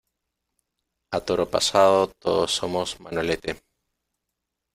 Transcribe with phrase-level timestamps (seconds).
[1.17, 3.51] A toro pasado todos somos Manolete.